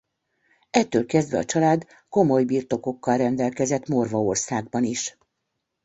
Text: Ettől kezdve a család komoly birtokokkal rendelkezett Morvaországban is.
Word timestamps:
Ettől 0.69 1.05
kezdve 1.05 1.37
a 1.37 1.45
család 1.45 1.85
komoly 2.09 2.43
birtokokkal 2.43 3.17
rendelkezett 3.17 3.87
Morvaországban 3.87 4.83
is. 4.83 5.17